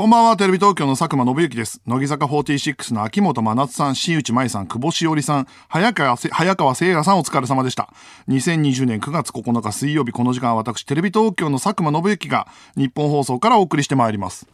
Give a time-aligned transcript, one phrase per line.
[0.00, 1.82] こんばんは、テレビ東京の佐久間信之です。
[1.86, 7.92] 乃木坂46の秋元真夏さん、新内舞さん、久保しおりさん、早川、早川聖也さんお疲れ様でした。
[8.28, 14.48] 2020年9月9日水曜日、この時間は私、テレビ東京の佐久間信之が日本放送からお送りしてまいります。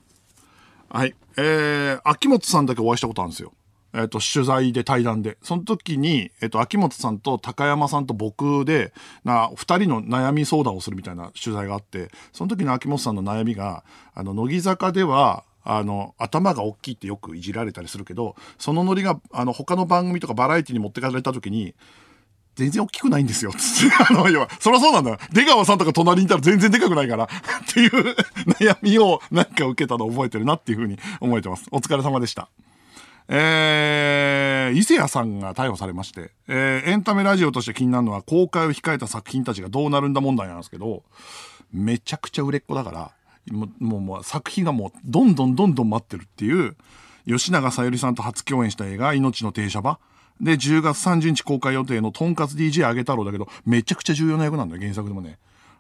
[0.91, 1.15] はい。
[1.37, 3.53] えー、秋元さんだけお会いしたことあるんですよ。
[3.97, 5.39] えっ、と、取材で対談で。
[5.43, 8.93] その時に、えっ、と、秋元さんと高山さんと僕で、
[9.25, 13.85] な、二人の悩み相談をするみたいな取材があって、その時の秋元さんの悩みが、
[14.15, 21.75] あの、乃木坂では、あの、頭が大きいってよくいじられたりするけど、そのノリが、あの、他の番組とかバラエティに持ってかれた時に、
[22.55, 23.51] 全然大きくないんですよ。
[23.51, 23.59] って。
[24.09, 25.19] あの、要は、そりゃそうなんだよ。
[25.33, 27.25] 出川さんとか隣にいたら全然でかくないから。
[27.25, 27.29] っ
[27.73, 28.17] ていう
[28.61, 31.67] 悩みをなんか受けたのを覚えてるなっていうふうに思えてます。
[31.71, 32.49] お疲れ様でした。
[33.29, 41.03] えー、伊勢谷さんが逮捕されまして、えー、エンタメラジオとして気になるのは公開を控えた作品たちがどうなるんだ問題なんですけど、
[41.73, 43.11] めちゃくちゃ売れっ子だから、
[43.51, 46.77] もう、もう、作品がもう、どんどんどんどん待ってるっていう、
[47.27, 49.99] 吉永小百合さんと初共演した映画、命の停車場。
[50.41, 55.39] で、10月30日公開予定のとんかつ DJ あげ太郎だけど、めちゃくちゃ重要な役なんだよ、原作でもね。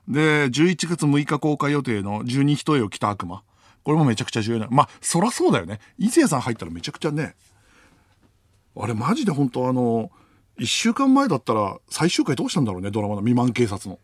[0.08, 3.42] で、11月6日公開予定の十二一重を着た悪魔。
[3.86, 4.66] これもめちゃくちゃ重要な。
[4.68, 5.78] まあ、そらそうだよね。
[5.96, 7.36] 伊勢さん入ったらめちゃくちゃね。
[8.76, 10.10] あれマジで本当あの、
[10.58, 14.00] 一週間前だったら最終回どうしたんだろうね、ドラマの未満警察の。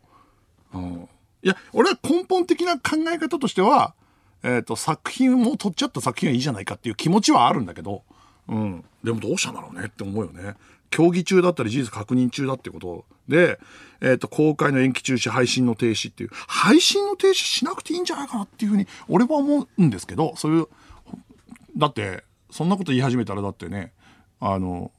[0.73, 1.09] うん。
[1.43, 3.93] いや、俺は根本的な考え方としては、
[4.41, 8.03] えっ、と、作品も撮っちゃった作品はいいじゃないかっていう気持ちはあるんだけど、
[8.47, 8.85] うん。
[9.03, 10.55] でもどうしたんだろうねって思うよね。
[10.93, 13.59] 競技中だったり事実確認中だってことで、
[13.99, 20.67] えっ、と、公開の延期中止、配信の停止っていう、配信の停止しなくていいんじゃないかなっていうふうに、俺は思うんですけど、そういう、
[21.75, 23.91] だって、そんなこと言い始めたらだってね、
[24.39, 24.91] あの、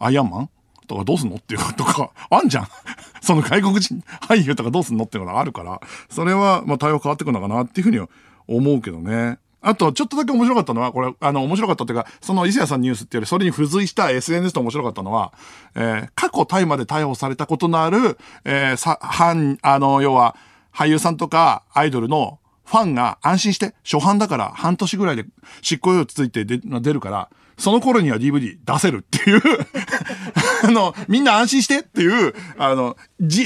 [0.00, 0.50] アイアンマン
[0.88, 2.68] とかどうすんのっていうことか、あんじゃん。
[3.22, 8.08] その外国人俳優とかどうすんのっていうのがあるから、それは、まあ対応変わってくるのかなっていうふうには
[8.48, 9.38] 思うけどね。
[9.60, 15.32] あと、ちょっとだけ面白かったのは、これ、あの、面白かったっていうか、その伊勢谷さんニュースっていうより、それに付随した SNS と面白かったのは、
[15.74, 20.36] えー過去大麻で逮捕されたことのある、えーさ、犯、あの、要は、
[20.72, 25.24] 俳優さんとかアイドルのファンが安心して、初版だから半年ぐらいで
[25.62, 29.42] 執行猶予ついて出出るから、その頃には DVD 出せるっていう、
[30.64, 33.44] あの、みんな安心してっていう、あの、じ、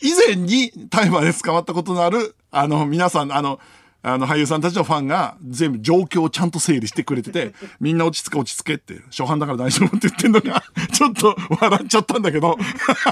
[0.00, 3.60] 以前に大麻で捕まったことのある、あの、皆さん、あの、
[4.06, 12.58] あの、俳優さんたちのファンが全部状況をちゃんと整理してくれてて、 みんな落ち着け落ち着けって、初版だから大丈夫って言ってんのが、 ちょっと笑っちゃったんだけど、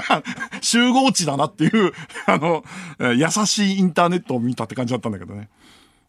[0.61, 1.93] 集合値だなっていう、
[2.27, 2.63] あの、
[2.99, 5.49] 優しいインターネットを見たって感じだったんだけどね。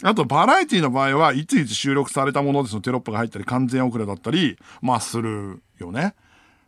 [0.02, 6.14] あと、バラエティの場合は、いついつ収録されたものですのテロップが入ったり、完全遅れだったり、まあ、するよね。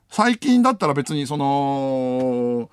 [0.08, 2.70] 最近だったら別にその、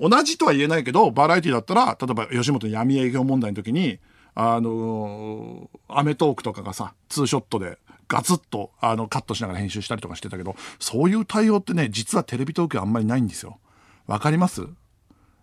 [0.00, 4.00] 同じとは言えないけど、バラエティだったら、例えば吉本闇営業問題の時に、
[4.38, 13.58] あのアメトークとかがさ、ツーショットでガツッとあのカットしながら編集したりとかしてたけど、そういう対応ってね、実はテレビ東京あんまりないんですよ。
[14.06, 14.66] わかります？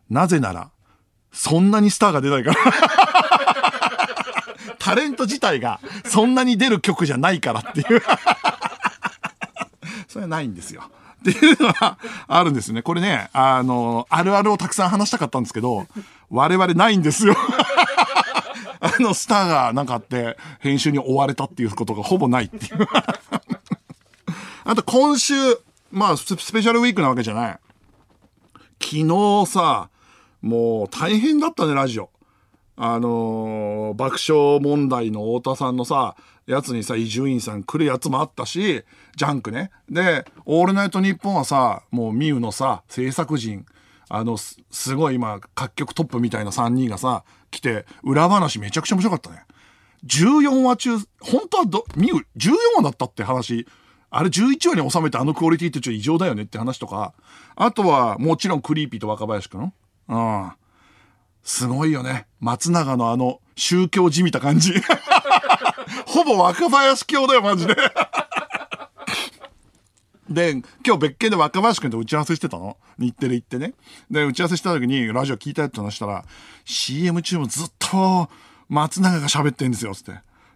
[0.10, 0.70] なぜなら、
[1.32, 2.58] そんなにスターが出ないから。
[4.78, 8.02] タレント自体がそんなに出る曲じゃないからっていう。
[10.08, 10.84] それはないんですよ。
[11.22, 12.82] っていうのはあるんですね。
[12.84, 15.88] これね、あの、あるあるをたくさん話したかったんですけど、
[16.30, 17.36] 我々ないんですよ。
[18.84, 22.88] あの、スターがなんかあって、編集に追われたっていうことがほぼないっていう。
[24.66, 25.34] あと今週、
[25.90, 27.60] まあ、スペシャルウィークなわけじゃない。
[28.82, 29.90] 昨日さ、
[30.42, 32.10] もう大変だったね、ラジオ。
[32.76, 36.16] あのー爆笑問題の太田さんのさ、
[36.46, 38.84] やつにさ、伊集院さん来るやつもあったし、
[39.16, 39.72] ジャンクね。
[39.90, 43.66] で、オールナイトニッポンはさ、もうミウのさ、制作陣、
[44.16, 49.44] あの、すごい今、各局トップみたいな3人がさ、来て、裏話めちゃくちゃ面白かったね。
[50.06, 53.66] 14話中、本当はど、ミウ14話だったって話、
[54.12, 57.16] あれ11話に収めてあのクオリティってちょっと異常だよねって話とか、
[57.56, 59.74] あとはもちろんクリーピーと若林くん
[60.10, 60.52] うん。
[61.42, 62.28] すごいよね。
[62.40, 64.74] 松永のあの宗教じみた感じ。
[66.06, 67.76] ほぼ若林教だよ、マジで。
[70.34, 70.52] で、
[70.86, 72.78] 今日別件で若林くんと打ち合わせしてたの？
[72.98, 73.74] 日テレ行ってね。
[74.10, 76.26] で、打ち合わせした時にラジオ聞いたやって話したら、
[76.66, 78.30] CM 中もずっと
[78.70, 80.14] 松永が喋ってんですよ、つって。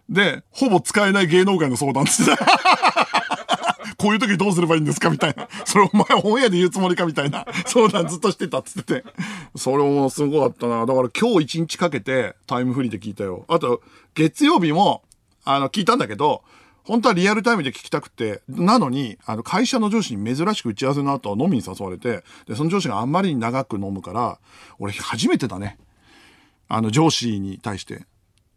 [0.08, 2.32] で、ほぼ使えない芸能界の相談つって。
[3.98, 5.48] こういう時どうすればいいんですかみたいな。
[5.64, 9.04] それお前オンエアで言うつもりかみたいな相談ずっとしてたっつってて。
[9.56, 10.86] それもすごかったな。
[10.86, 13.44] だから今日一日かけてタイムフリーで聞いたよ。
[13.48, 13.82] あと、
[14.14, 15.02] 月曜日も、
[15.44, 16.44] あの、聞いたんだけど、
[16.88, 24.38] 本当はリアルタイムで聞きたくて、なのに、あの、会社の上司に珍しく打ち合わせの後飲みに誘われて、で、その上司があんまりに長く飲むから、
[24.78, 25.78] 俺初めてだね。
[26.66, 28.06] あの、上司に対して、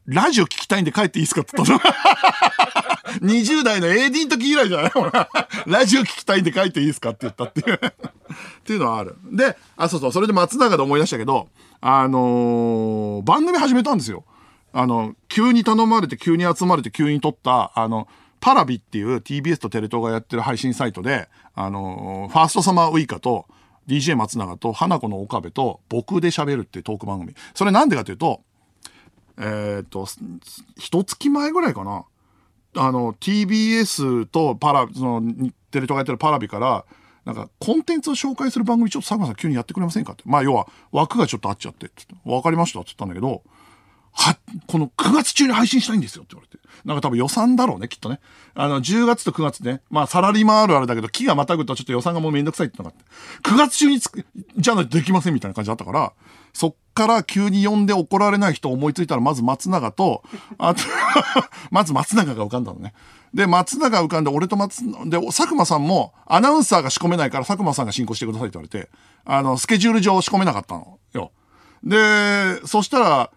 [0.06, 1.80] ラジオ聞きたいんで帰っていいですかって言ったの。
[3.22, 4.92] 20代の AD の時以来じゃない？
[5.70, 7.82] ラジオ聞きたいんで帰っていいですかって言ったっていう っ
[8.64, 9.18] ていうのはある。
[9.30, 11.50] で、あ、そうそう、それで松永で思い出したけど、
[11.82, 14.24] あのー、番組始めたんですよ。
[14.74, 18.08] あの、急に頼まれて、急に集まれて、急に撮った、あの、
[18.42, 23.46] パラビっていう TBS とテレ東がやってる配信サイトで、あのー、ファーストサマーウイカと、
[23.88, 27.34] DJ 松永と花子の岡部と僕で喋るっていうトーク番組。
[27.54, 28.42] それなんでかというと、
[29.38, 30.08] えっ、ー、と、
[30.78, 32.06] 一月前ぐらいかな。
[32.76, 35.22] あの、TBS とパラ、その、
[35.72, 36.86] テレ東がやってるパラビから、
[37.26, 40.24] なんか、コンテンツを紹介する番組ちょっと佐久間さん急にやってくれませんかって。
[40.26, 42.06] まあ、要は、枠がちょっと合っちゃって、って。
[42.26, 43.44] わかりましたって言ったんだけど、
[44.14, 44.38] は、
[44.72, 46.64] この9月中に配信したいんですよって言われて。
[46.86, 48.22] なんか多分予算だろうね、きっとね。
[48.54, 49.82] あの、10月と9月ね。
[49.90, 53.50] まあ、サラリーマンあるあるだけど、木がまたぐとちょっと予算がもうめんどくさいってのがあって。
[53.50, 54.26] 9月中につく、
[54.56, 56.14] じゃないとできませんみたいな感じだったから、
[56.54, 60.24] そっから急に呼んで怒られない人思いついたら、まず松永と、
[60.58, 60.84] あと
[61.70, 62.94] まず松永が浮かんだのね。
[63.34, 68.90] で、松永が浮かんで、俺と松、で、佐久間さんも、アナウンサーが仕込めないから佐久間さんが進行してくださいって言われて、
[69.26, 71.32] あの、スケジュール上仕込めなかったのよ。
[71.84, 73.32] で、そしたら、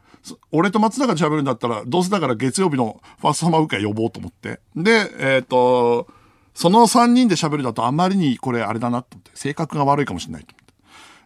[0.52, 4.60] 俺と松永で喋るんだったら、どうせだから月曜日のファーストサマーウイカ呼ぼうと思って。
[4.76, 6.06] で、えっ、ー、と、
[6.54, 10.74] その3人で喋るだとあまりにこれあれだなと思って、性格が悪いかもしれないと思って。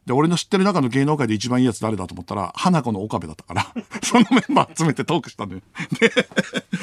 [0.07, 3.67] で、俺の知ってる中の芸能界で一番いいやつ誰だと思ったら、花子の岡部だったから、
[4.03, 5.61] そのメンバー集めてトークしたのよ。
[6.01, 6.11] で、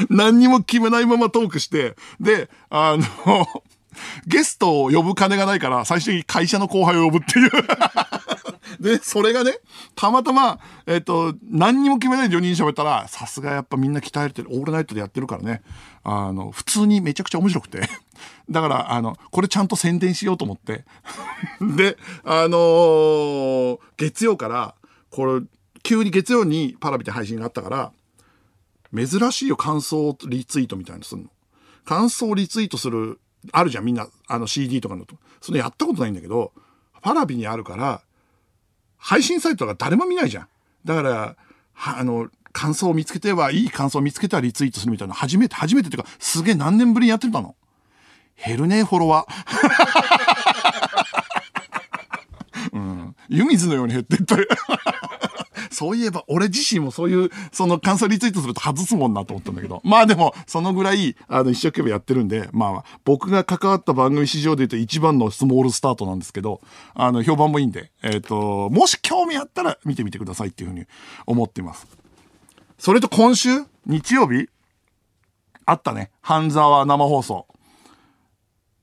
[0.09, 3.47] 何にも決めないままトークして、で、あの、
[4.27, 7.49] ゲストを呼ぶ金がないから、最終的に会社の後輩を呼ぶっていう
[8.79, 9.53] で、それがね、
[9.95, 15.61] たまたま、えっ、ー、と、何にも決めないで4人喋ったら、さすがやっぱみんな鍛えてる、オールナイトでやってるからね、
[16.03, 17.89] あの、普通にめちゃくちゃ面白くて。
[18.49, 20.85] だから、あの、これちゃんと宣伝しようと思って。
[21.61, 24.75] で、あのー、月曜から、
[25.09, 25.41] これ、
[25.83, 27.91] 急に月曜にパラビで配信があったから、
[28.95, 31.29] 珍しいよ、感想リツイートみたいなのするの。
[31.85, 33.19] 感想リツイートする、
[33.51, 35.15] あるじゃん、みんな、あの CD とかのと。
[35.41, 36.51] それやったことないんだけど、
[37.01, 38.01] パラビにあるから、
[38.97, 40.47] 配信サイトが誰も見ないじゃん。
[40.85, 41.35] だから、
[41.75, 47.55] あの、感想を見つけては、いい感想を見つけてはリツイートするみたいな、初めて、初めてっていうか、すげえ何年ぶりにやってたの。
[48.43, 49.35] 減るねフォロワー。
[52.73, 53.15] うん。
[53.29, 54.35] 湯水のように減ってった
[55.75, 59.81] そういえば、俺自身もそういう、その感想リツイートすると外すもんなと思ったんだけど。
[59.83, 66.61] まあでも、そのぐらい、あの、一生懸命やってるんで、まあ、僕が関わった番組史上で言うと一番のスモールスタートなんですけど、
[66.93, 70.85] あの、評判もいいんで、えっ、ー、と、もし興味あったら見てみてくださいっていうふうに
[71.25, 71.87] 思っています。
[72.77, 73.49] それと今週
[73.85, 74.49] 日曜日
[75.65, 76.11] あったね。
[76.21, 77.47] 半沢生放送。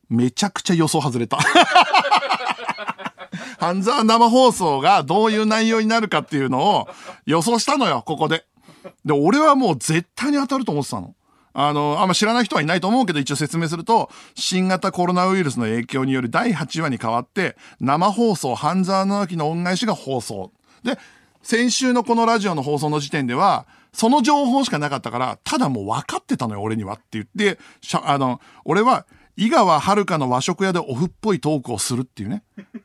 [0.08, 1.38] めちゃくちゃ予想外れた。
[3.62, 6.88] 半沢生放送がどういう内容になるかっていうのを
[7.26, 8.44] 予想したのよ、ここで。
[9.04, 11.14] で、俺はもう絶対に当たると思ってたの。
[11.52, 20.50] あの、あんま知らない人はいないと思うけど、一応説明すると、新型コロナウイルスの影響による第8話に変わって、生放送、半沢直樹の恩返しが放送。
[20.82, 20.98] で、
[21.44, 27.60] 先週のこのラジオの放送の時点では、その情報しかなかったから、ただもう分かってたのよ、俺にはって言って、
[28.02, 29.06] あの、俺は、
[29.36, 32.42] 井川遥の和食屋でオフっぽいトークをするっていうね。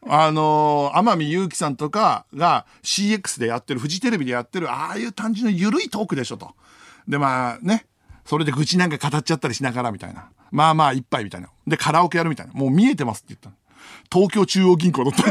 [0.10, 6.56] あのー、天海祐希さんとかが CX でやってる、フジテレビでやってる、ああいう単純な緩いトークでしょと。
[7.08, 7.86] で、まあね、
[8.26, 10.30] それで愚痴なんか語っちゃったりしながらみたいな。
[10.52, 11.50] まあまあ一杯みたいな。
[11.66, 12.54] で、カラオケやるみたいな。
[12.54, 13.52] もう見えてますって言った
[14.12, 15.24] 東京中央銀行だった。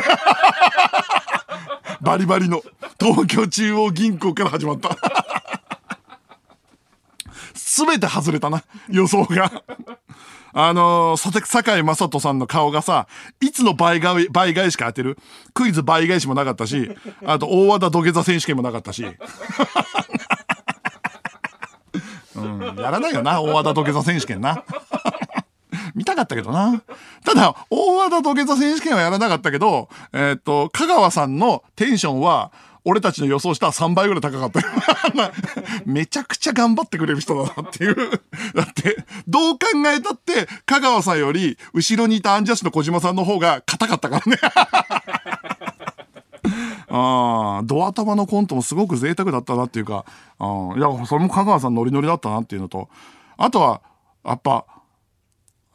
[2.01, 2.63] バリバリの
[3.01, 4.97] 東京中央銀行から始まった。
[7.55, 9.63] すべて外れたな、予想が。
[10.59, 13.09] あのー、坂井正人さんの顔がさ、
[13.43, 15.19] いつの倍返倍返しか当てる？
[15.53, 16.91] クイズ倍返しもなかったし、
[17.27, 19.05] あと大和田土下座選手権もなかったし。
[22.37, 24.65] うん、やらないよな、大和田土下座選手権な。
[25.95, 26.81] 見たかったけどな。
[27.23, 32.51] ただ、大和田土下座選手権はやらなかったけど、えー、っと、香川さんのテンションは、
[32.89, 34.67] 俺たちの予想したら3倍ぐらい高かったよ。
[35.85, 37.97] めちゃくちゃ頑張ってくれる人だなっていう。
[38.55, 44.39] だって、どう考えたって、香川さんより、後ろにいたアンジャッシュの小島さんの方が硬かったからね。
[46.89, 50.05] ああ、ドア玉のコントもすごく贅沢だったなっていうか、
[50.39, 52.89] あいや、それも香川さんノリノリだったなっていうのと、
[53.37, 53.81] あとは、
[54.25, 54.65] やっぱ、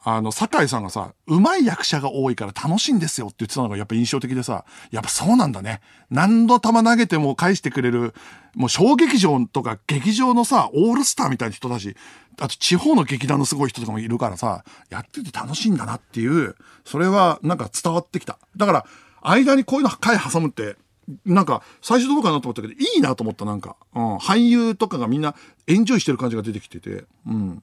[0.04, 5.80] あの、酒井さんがさ、上手い役者が多いから楽しいんですよって言ってたのがやっぱ印象的でさ、やっぱそうなんだね。
[6.10, 8.12] 何度球投げても返してくれる、
[8.54, 11.96] もう小劇場とか劇場のさ、オールスターみたいな人だし、
[12.40, 18.38] あと地方の劇団のすごい人とかもいるからさ、やってて楽しいんだなっていう、それはなんか伝わってきた。
[18.56, 18.86] だから、
[19.22, 20.76] 間にこういうの回挟むって、
[21.24, 23.76] なんか、最初どうかなと思ったけど、いいなと思った、なんか。
[23.94, 24.16] うん。
[24.16, 25.34] 俳優とかがみんな
[25.66, 27.04] エンジョイしてる感じが出てきてて。
[27.26, 27.62] うん。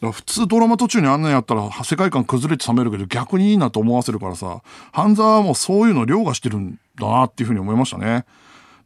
[0.00, 4.62] 普通ドラマ途中にあんなんやったら世界観崩れて冷めるけど逆にいいなと思わせるからさ、
[4.92, 8.24] 半沢はもうそういうの凌駕してるんだなっていうふうに思いましたね。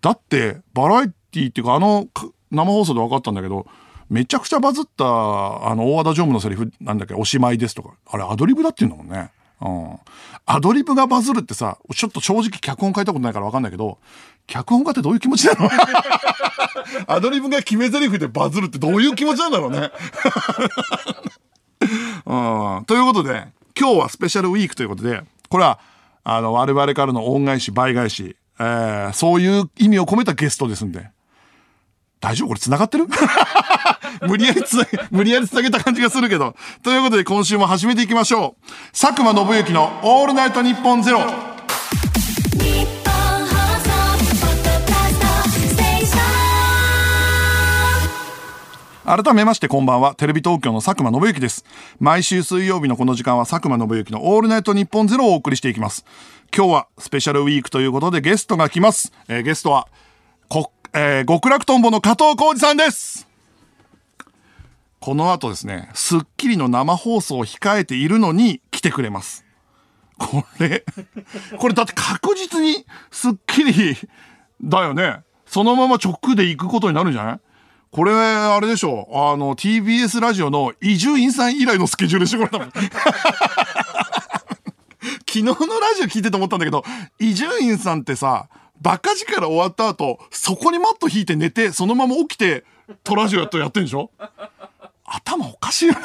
[0.00, 2.08] だって、バラエティっていうかあの
[2.50, 3.66] 生放送で分かったんだけど、
[4.08, 7.94] めちゃくちゃバズった、あの、大和田常務のセリフなんだっけ、おしまいですとか。
[8.06, 9.30] あれアドリブだって言うんだもんね。
[9.62, 9.98] うん。
[10.46, 13.98] アドリブがバズるってさ、ちょっと正直脚本書いたことないから分かんないけど、
[14.46, 15.68] 脚本家ってどういう気持ちなの？
[17.06, 19.90] アドリブが決め台詞でバズるってどういう気持ちなんだろうね。
[22.26, 22.84] うん。
[22.86, 23.48] ということで、
[23.78, 25.78] 今日はスペシャルウィークということで、これは、
[26.24, 31.10] あの、我々からの恩返し、倍返し、えー、そういう意味を込めたゲストですんで。
[32.20, 32.48] 大丈夫？
[32.48, 33.06] これ繋がってる？
[34.22, 36.54] 無理やりつなげ、無理やり繋げた感じがするけど。
[36.82, 38.70] ということで今週も始めていきましょう。
[38.92, 41.20] 佐久間信之のオールナイトニッポンゼロ。
[49.02, 50.14] 改めましてこんばんは。
[50.14, 51.64] テレビ東京の佐久間信之です。
[51.98, 56.04] 毎週水曜日のこの時間は佐久間信之のオールナイトニッポンゼロをお送りしていきます。
[56.56, 59.12] 今日はスペシャルウィークということでゲストが来ます。
[59.26, 59.88] えー、ゲストは、
[60.48, 63.29] こ、えー、極楽とんぼの加藤浩二さんです。
[65.00, 69.47] この後ですね、スッキリの生放送を控えているのに来てくれます。
[70.19, 70.85] これ、
[71.59, 73.97] これだって確実にスッキリ
[74.62, 75.21] だよね。
[75.47, 77.40] そのまま直で行くことになるんじゃない？
[77.90, 79.09] これ、あれでしょ。
[79.11, 82.71] あの、TBS ラジオの伊集院さん以来のスケジュールしょ、これ多分。
[85.26, 85.57] 昨日のラ
[85.97, 86.85] ジオ聞いてて思ったんだけど、
[87.19, 88.49] 伊集院さんってさ、
[88.83, 92.64] バカ力終わった後、そこにマット引いて寝て、そのまま起きて、
[93.02, 94.11] トラジオやっとやってんでしょ？
[95.10, 96.00] 頭おかしいよな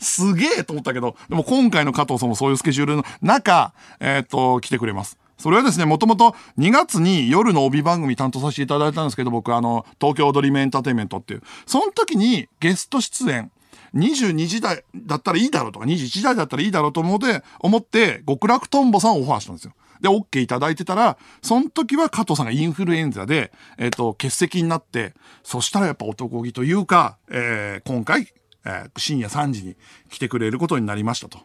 [0.00, 5.18] すげえと思ったけど、でも今回の加藤さんもそういうスケジュールの中、えっ、と、来てくれます。
[5.38, 11.42] それはですね、もともと2月に夜の帯番組担当させていただいたんですけど、僕あの、東京踊りメエンターテイメントっていう。
[11.66, 13.50] その時にゲスト出演、
[13.94, 19.72] 22時代だったらいいだろうとか、21時代だったらいいだろうと思って、思って、極楽とんぼさんをオファーしたんですよ。
[20.00, 28.32] で、OK いただいてたら、その時は加藤さんがインフルエンザで、えっ、と、欠席になって、そしたらやっぱ男気というか、えー、今回、
[28.64, 29.76] えー、深夜3時に
[30.10, 31.38] 来てくれることになりましたと。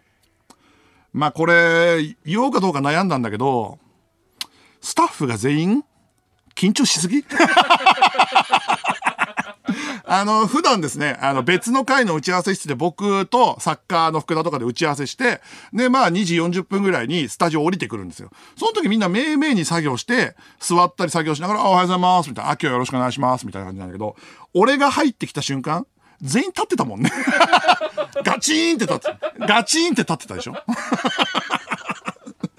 [1.12, 3.80] まあこれ、言おうかどうか悩んだんだけど、
[4.82, 5.84] スタッフが全員、
[6.56, 7.24] 緊張しすぎ？
[10.06, 15.42] あの、普段ですね、あの、別の回の打ち合わせ室で僕とサッカーの福田とかで打ち合わせして、
[15.74, 18.30] で、まあ2時40分ぐらいにスタジオ降りてくるんですよ。
[18.58, 24.16] その時みんなめいめいに作業して、座ったり作業しながら、おはようございます、みたいな、あ、今日よろしくお願いします、みたいな感じなんだけど、
[24.54, 25.86] 俺が入ってきた瞬間、
[26.22, 27.12] 全員立ってたもんね。
[28.26, 30.54] ガチーンって立って、ガチーンって立ってたでしょ？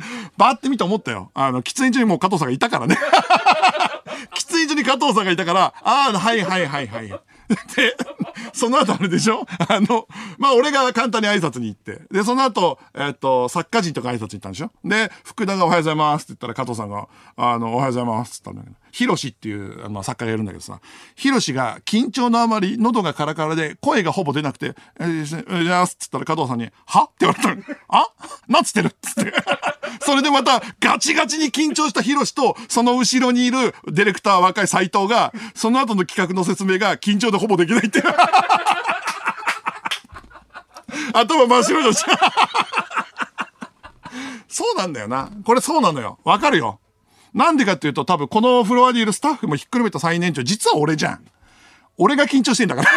[0.36, 1.30] バーって見て思ったよ。
[1.34, 2.96] あの、喫煙所にもう加藤さんがいたからね。
[4.34, 7.20] 喫煙所に加藤さんがいたから、ああ、はいはいはいはい。
[7.76, 7.96] で、
[8.52, 9.46] その後あれでしょ？
[9.68, 10.06] あの、
[10.38, 12.02] まあ、俺が簡単に挨拶に行って。
[12.10, 14.70] で、その後、えっと、作家人とか挨拶行ったんでしょ？
[14.84, 20.80] で、福田がおはようございますって言ったら加藤さんが、あの、おはようございますって言ったんだけど、ヒロシっていう、まあ、作家がいるんだけどさ、
[21.16, 27.04] ヒロシが緊張のあまり喉がカラカラで声がほぼ出なくて、えー、じゃあ、つったら加藤さんに、は？
[27.04, 27.62] って言われたの。
[27.88, 28.08] あ？
[28.48, 29.32] なんつってるっつって。
[30.02, 38.02] それでまたガチガチに緊張したヒロシと、その後ろにいるディレクター若い斎藤が、その後の企画の説明が緊張でほぼできないって。
[41.12, 42.04] 頭真っ白だし。
[44.48, 45.30] そうなんだよな。
[45.44, 46.18] これそうなのよ。
[46.24, 46.78] わかるよ。
[47.32, 51.24] なんでかっていうと多分このフロアにいるスタッフもひっくるめた最年長、実は俺じゃん。
[51.96, 52.88] 俺が緊張してんだから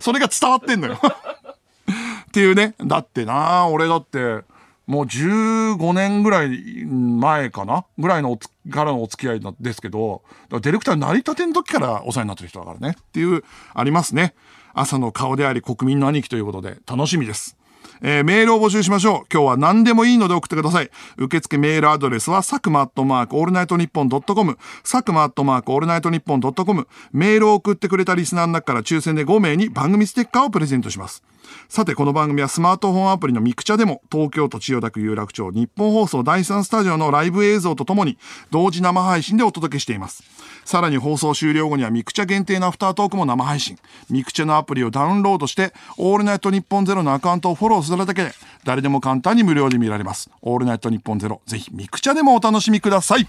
[0.00, 2.74] それが伝わってんのよっていうね。
[2.84, 4.44] だってな、俺だって、
[4.88, 7.84] もう15年ぐらい前かな？
[7.98, 12.96] ぐらいのおつからのお付き合いですけど、ディレクター成り立ての時からお世話になってる人だからね。
[12.98, 14.34] っていう、ありますね。
[14.72, 17.58] 朝の顔であり国民の兄貴ということで楽しみです。
[18.00, 19.26] えー、メールを募集しましょう。
[19.30, 20.90] 今日は何でもいいので送ってください。
[21.16, 31.22] 受付メールアドレスは、サクマアットマークオールナイトニッポンドットコム、サクマアットマークオールナイトニッポンドットコム、メールを送ってくれたリスナーの中から抽選で5名に番組ステッカーをプレゼントします。
[31.68, 38.18] さて、この番組はスマートフォンアプリのミクチャでも、東京都千代田区有楽町ニッポン放送第3スタジオのライブ映像とともに、
[38.50, 40.22] 同時生配信でお届けしています。
[40.64, 43.78] さらに放送終了後にはミクチャ限定のアフタートークも生配信。
[44.10, 48.32] ミクチャのアプリをダウンロードして、オールナイトニッポンゼロのアカウントをフォローするだけで、
[48.64, 50.30] 誰でも簡単に無料で見られます。
[50.42, 53.26] オールナイトニッポンゼロ、ぜひミクチャでもお楽しみください。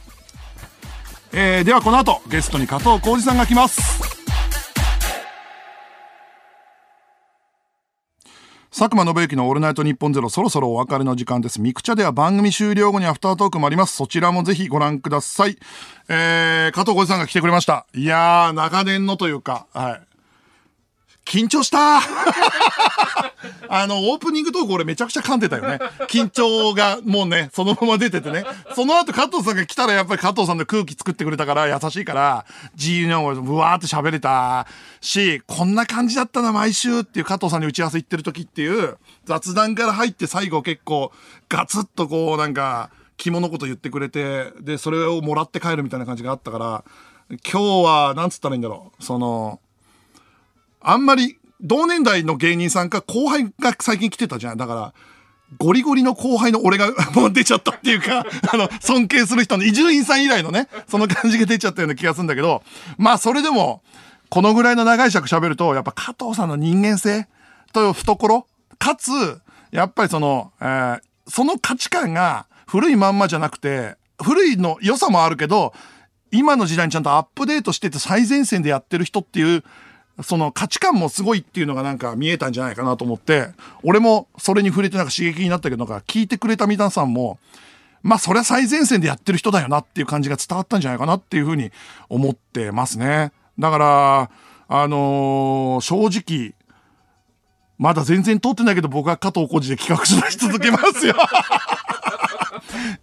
[1.31, 4.18] えー、ではこの後、ゲストに加藤浩次さんが来ます。
[8.71, 11.59] 佐久間信之のオールナイトニッポンゼロそろそろお別れの時間です。
[11.59, 13.95] ミクチャでは番組終了後にアフタートークもあります。
[13.95, 15.57] そちらもぜひご覧ください。
[16.07, 17.88] えー、加藤浩次さんが来てくれました。
[17.95, 20.08] いやー、長年のというか、はい。
[21.29, 22.00] 緊張した
[23.69, 25.77] あの、オープニングトーク俺めちゃくちゃ噛んでたよね。
[26.09, 28.43] 緊張がもうね、そのまま出ててね。
[28.74, 32.45] その後加藤さんが来たらやっぱり加藤さんの空気作ってくれたから優しいから、
[32.75, 34.65] 自由にうわーって喋れた
[35.01, 41.12] し、こんな感じだったな毎週っていう加藤さんに打ち合わせ行ってる時っていう雑談から入って最後結構
[41.48, 46.83] ガツッとこうなんか、肝のこと言ってくれて、で、それをもらって帰るみたいな感じがあったから、
[47.29, 49.03] 今日は、なんつったらいいんだろう。
[49.03, 49.59] その、
[50.81, 54.57] あんまり同年代の芸人さんか後輩が最近来てたじゃん。
[54.57, 54.93] だから、
[55.57, 62.63] ゴリゴリの後輩の俺が もう出ちゃったっていうか、 あの、尊敬する人の伊集院さん以来のね、その感じが出ちゃったような気がするんだけど、
[62.98, 63.83] まあそれでも、
[64.29, 67.27] このぐらいの長い尺喋ると、やっぱ加藤さんの人間性
[67.74, 75.74] という懐、かつ、やっぱりその、えー、その価値観が古いまんまじゃなくて、古いの良さもあるけど、
[76.31, 79.63] 今の時代にちゃんとアップデートしてて最前線でやってる人っていう
[80.21, 83.49] その価値観もすごいっていうのがなんか見えたんじゃないかなと思って、
[83.83, 87.39] 俺もそれに触れてなんか刺激になったけど、なんか聞いてくれた皆さんも、
[88.01, 91.71] まあそりゃ最前線でやってる人だよなっていう感じが伝わったんじゃないかなっていうふうに
[92.09, 93.31] 思ってますね。
[93.57, 94.31] だから、
[94.67, 96.53] あのー、正直、
[97.77, 101.15] まだ全然通ってないけど僕は加藤浩次で企画し続けますよ。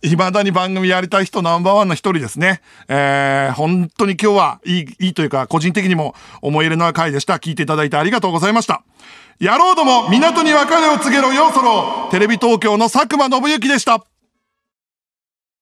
[0.02, 2.60] いまだに番組やりたい人ナンバーワンの一人ですね。
[2.88, 7.34] えー、本当に今日はいい、いいというか、個人的にも思い入れのある回でした。
[7.34, 8.82] 聞いていただいてありがとうございました。
[9.40, 12.08] 野郎ども、港に別れを告げろよ、そろ。
[12.10, 14.15] テレビ東京の佐久間信之でした。